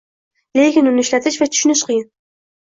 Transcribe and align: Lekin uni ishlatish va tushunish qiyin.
Lekin 0.61 0.89
uni 0.91 1.03
ishlatish 1.07 1.37
va 1.43 1.49
tushunish 1.53 1.85
qiyin. 1.91 2.09